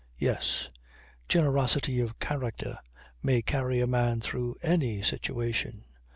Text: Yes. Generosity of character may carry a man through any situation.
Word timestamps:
Yes. 0.17 0.69
Generosity 1.27 1.99
of 1.99 2.17
character 2.17 2.75
may 3.21 3.43
carry 3.43 3.79
a 3.81 3.85
man 3.85 4.19
through 4.19 4.55
any 4.63 5.03
situation. 5.03 5.83